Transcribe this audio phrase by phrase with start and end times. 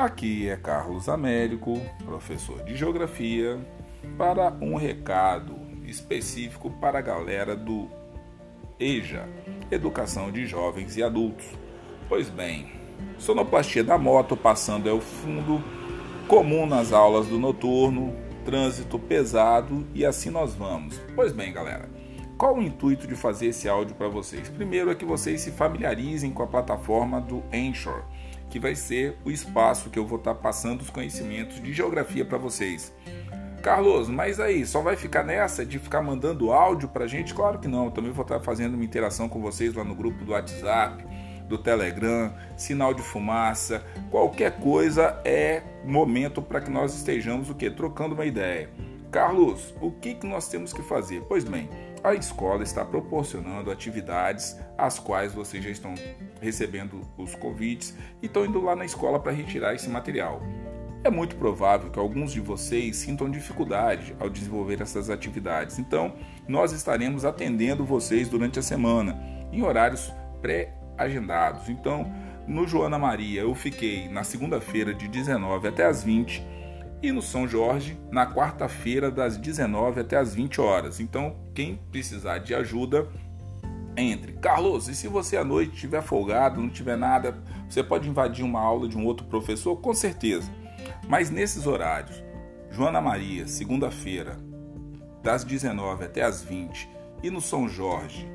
[0.00, 3.60] Aqui é Carlos Américo, professor de Geografia,
[4.16, 5.54] para um recado
[5.84, 7.86] específico para a galera do
[8.78, 9.28] EJA,
[9.70, 11.44] Educação de Jovens e Adultos.
[12.08, 12.72] Pois bem,
[13.18, 15.62] sonoplastia da moto passando é o fundo
[16.26, 20.98] comum nas aulas do noturno, trânsito pesado e assim nós vamos.
[21.14, 21.90] Pois bem, galera,
[22.38, 24.48] qual o intuito de fazer esse áudio para vocês?
[24.48, 28.02] Primeiro é que vocês se familiarizem com a plataforma do Anchor,
[28.50, 32.24] que vai ser o espaço que eu vou estar tá passando os conhecimentos de geografia
[32.24, 32.92] para vocês.
[33.62, 37.34] Carlos, mas aí, só vai ficar nessa de ficar mandando áudio para gente?
[37.34, 39.94] Claro que não, eu também vou estar tá fazendo uma interação com vocês lá no
[39.94, 41.04] grupo do WhatsApp,
[41.46, 47.70] do Telegram, sinal de fumaça, qualquer coisa é momento para que nós estejamos o que?
[47.70, 48.70] Trocando uma ideia.
[49.10, 51.22] Carlos, o que, que nós temos que fazer?
[51.28, 51.68] Pois bem,
[52.02, 55.94] a escola está proporcionando atividades às quais vocês já estão
[56.40, 60.42] recebendo os convites e estão indo lá na escola para retirar esse material.
[61.02, 66.14] É muito provável que alguns de vocês sintam dificuldade ao desenvolver essas atividades, então
[66.46, 69.18] nós estaremos atendendo vocês durante a semana
[69.50, 71.68] em horários pré-agendados.
[71.68, 72.10] Então,
[72.46, 76.59] no Joana Maria, eu fiquei na segunda-feira de 19 até as 20
[77.02, 81.00] e no São Jorge na quarta-feira das 19 até as 20 horas.
[81.00, 83.08] Então, quem precisar de ajuda,
[83.96, 84.32] entre.
[84.34, 87.36] Carlos, e se você à noite estiver folgado, não tiver nada,
[87.68, 89.76] você pode invadir uma aula de um outro professor?
[89.76, 90.50] Com certeza.
[91.08, 92.22] Mas nesses horários,
[92.70, 94.36] Joana Maria, segunda-feira,
[95.22, 96.88] das 19 até as 20,
[97.22, 98.26] e no São Jorge,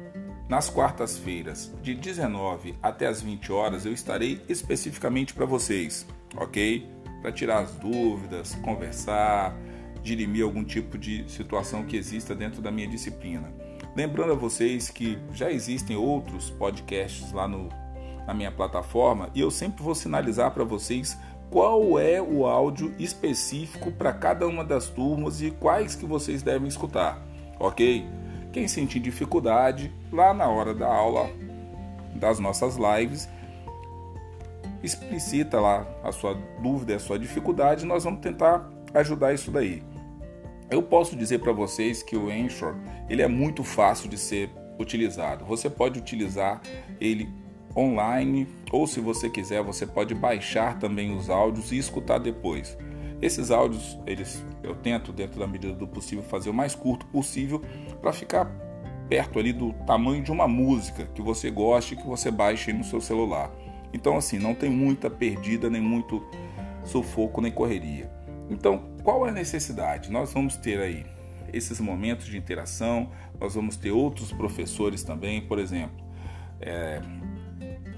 [0.47, 6.05] nas quartas-feiras, de 19 até as 20 horas, eu estarei especificamente para vocês,
[6.35, 6.87] ok?
[7.25, 9.57] Para tirar as dúvidas, conversar,
[10.03, 13.51] dirimir algum tipo de situação que exista dentro da minha disciplina.
[13.95, 17.69] Lembrando a vocês que já existem outros podcasts lá no,
[18.27, 21.17] na minha plataforma e eu sempre vou sinalizar para vocês
[21.49, 26.67] qual é o áudio específico para cada uma das turmas e quais que vocês devem
[26.67, 27.19] escutar,
[27.59, 28.05] ok?
[28.53, 31.27] Quem sentir dificuldade, lá na hora da aula
[32.13, 33.27] das nossas lives,
[34.85, 39.83] explicita lá a sua dúvida, a sua dificuldade, nós vamos tentar ajudar isso daí.
[40.69, 42.75] Eu posso dizer para vocês que o Anchor
[43.09, 45.45] ele é muito fácil de ser utilizado.
[45.45, 46.61] Você pode utilizar
[46.99, 47.29] ele
[47.75, 52.77] online ou se você quiser você pode baixar também os áudios e escutar depois.
[53.21, 57.61] Esses áudios eles eu tento dentro da medida do possível fazer o mais curto possível
[58.01, 58.45] para ficar
[59.07, 62.99] perto ali do tamanho de uma música que você goste que você baixe no seu
[62.99, 63.51] celular.
[63.95, 66.21] Então, assim, não tem muita perdida, nem muito
[66.83, 68.11] sufoco, nem correria.
[68.49, 70.11] Então, qual é a necessidade?
[70.11, 71.05] Nós vamos ter aí
[71.53, 76.03] esses momentos de interação, nós vamos ter outros professores também, por exemplo,
[76.59, 77.01] é,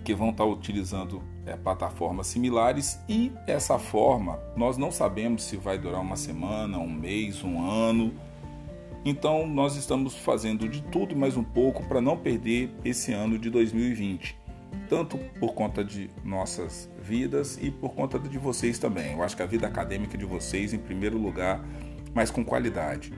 [0.04, 5.80] que vão estar utilizando é, plataformas similares e essa forma nós não sabemos se vai
[5.80, 8.14] durar uma semana, um mês, um ano.
[9.04, 13.50] Então, nós estamos fazendo de tudo mais um pouco para não perder esse ano de
[13.50, 14.46] 2020
[14.90, 19.14] tanto por conta de nossas vidas e por conta de vocês também.
[19.14, 21.64] Eu acho que a vida acadêmica de vocês em primeiro lugar,
[22.14, 23.14] mas com qualidade.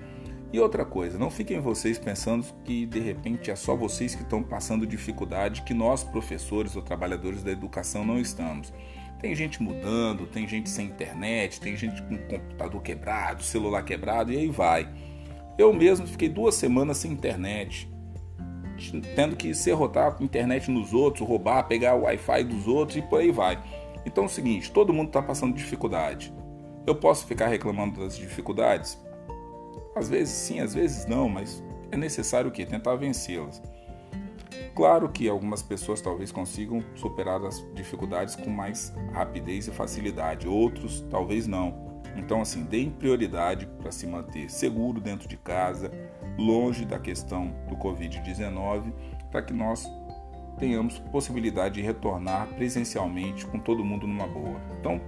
[0.51, 4.41] E outra coisa, não fiquem vocês pensando que de repente é só vocês que estão
[4.41, 8.73] passando dificuldade, que nós, professores ou trabalhadores da educação, não estamos.
[9.21, 14.37] Tem gente mudando, tem gente sem internet, tem gente com computador quebrado, celular quebrado e
[14.37, 14.89] aí vai.
[15.57, 17.88] Eu mesmo fiquei duas semanas sem internet
[19.15, 23.19] tendo que serrotar a internet nos outros, roubar, pegar o Wi-Fi dos outros e por
[23.19, 23.61] aí vai.
[24.05, 26.33] Então é o seguinte, todo mundo está passando dificuldade.
[26.85, 28.97] Eu posso ficar reclamando das dificuldades?
[29.95, 32.65] Às vezes sim, às vezes não, mas é necessário o quê?
[32.65, 33.61] Tentar vencê-las.
[34.75, 41.05] Claro que algumas pessoas talvez consigam superar as dificuldades com mais rapidez e facilidade, outros
[41.09, 42.01] talvez não.
[42.15, 45.91] Então, assim, deem prioridade para se manter seguro dentro de casa,
[46.39, 48.93] longe da questão do Covid-19,
[49.29, 49.87] para que nós
[50.57, 54.59] tenhamos possibilidade de retornar presencialmente com todo mundo numa boa.
[54.79, 54.99] Então,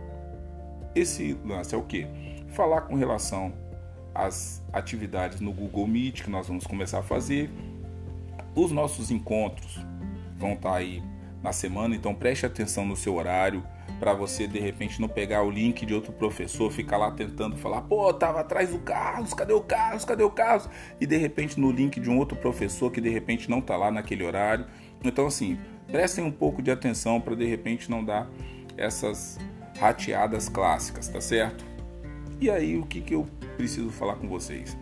[0.94, 2.08] esse lance é o que?
[2.50, 3.54] Falar com relação
[4.14, 7.50] às atividades no Google Meet que nós vamos começar a fazer.
[8.56, 9.80] Os nossos encontros
[10.38, 11.02] vão estar aí
[11.42, 13.64] na semana, então preste atenção no seu horário
[14.02, 17.82] para você de repente não pegar o link de outro professor, ficar lá tentando falar,
[17.82, 20.68] pô, tava atrás do Carlos, cadê o Carlos, cadê o Carlos?
[21.00, 23.92] E de repente no link de um outro professor que de repente não tá lá
[23.92, 24.66] naquele horário.
[25.04, 28.28] Então assim, prestem um pouco de atenção para de repente não dar
[28.76, 29.38] essas
[29.80, 31.64] rateadas clássicas, tá certo?
[32.40, 34.76] E aí o que, que eu preciso falar com vocês?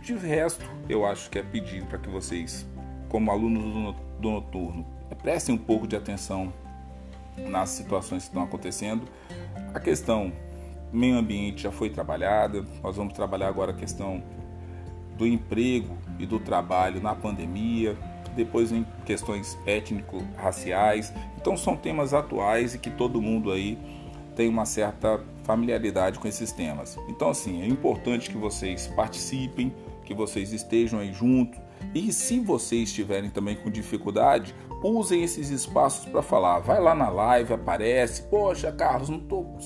[0.00, 2.64] De resto, eu acho que é pedir para que vocês,
[3.08, 4.86] como alunos do noturno,
[5.20, 6.52] prestem um pouco de atenção
[7.38, 9.02] nas situações que estão acontecendo.
[9.72, 10.32] A questão
[10.92, 14.22] meio ambiente já foi trabalhada, nós vamos trabalhar agora a questão
[15.18, 17.96] do emprego e do trabalho na pandemia,
[18.34, 21.12] depois em questões étnico-raciais.
[21.36, 23.78] Então são temas atuais e que todo mundo aí
[24.36, 26.98] tem uma certa familiaridade com esses temas.
[27.08, 31.60] Então assim, é importante que vocês participem, que vocês estejam aí juntos.
[31.94, 34.54] E se vocês estiverem também com dificuldade,
[34.84, 36.60] usem esses espaços para falar.
[36.60, 38.22] Vai lá na live, aparece.
[38.22, 39.58] Poxa, Carlos, não estou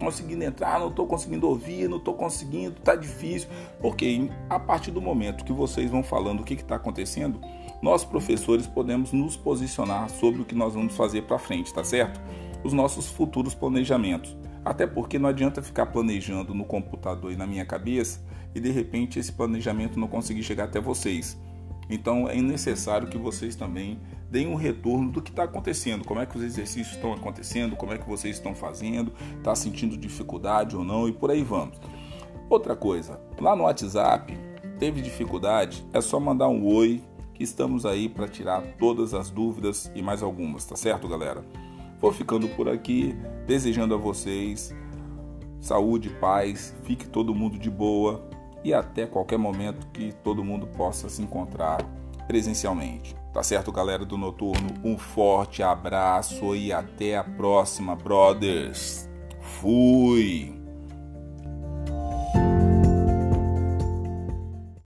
[0.00, 3.48] conseguindo entrar, não estou conseguindo ouvir, não estou conseguindo, tá difícil.
[3.80, 7.40] Porque a partir do momento que vocês vão falando o que está acontecendo,
[7.80, 12.20] nós professores podemos nos posicionar sobre o que nós vamos fazer para frente, tá certo?
[12.64, 14.36] Os nossos futuros planejamentos.
[14.64, 18.24] Até porque não adianta ficar planejando no computador e na minha cabeça
[18.54, 21.38] e de repente esse planejamento não conseguir chegar até vocês.
[21.90, 23.98] Então é necessário que vocês também
[24.34, 27.92] deem um retorno do que está acontecendo, como é que os exercícios estão acontecendo, como
[27.92, 31.08] é que vocês estão fazendo, está sentindo dificuldade ou não?
[31.08, 31.78] E por aí vamos.
[32.50, 34.36] Outra coisa, lá no WhatsApp,
[34.76, 37.00] teve dificuldade, é só mandar um oi
[37.32, 41.44] que estamos aí para tirar todas as dúvidas e mais algumas, tá certo, galera?
[42.00, 43.14] Vou ficando por aqui,
[43.46, 44.74] desejando a vocês
[45.60, 48.28] saúde, paz, fique todo mundo de boa
[48.64, 51.78] e até qualquer momento que todo mundo possa se encontrar
[52.26, 53.14] presencialmente.
[53.32, 54.74] Tá certo, galera do Noturno?
[54.84, 59.08] Um forte abraço e até a próxima, brothers.
[59.40, 60.63] Fui!